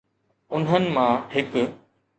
[0.55, 1.51] انهن مان هڪ